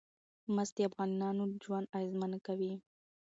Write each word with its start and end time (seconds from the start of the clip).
مس 0.55 0.69
د 0.75 0.77
افغانانو 0.89 1.43
ژوند 1.63 1.91
اغېزمن 1.97 2.31
کوي. 2.47 2.73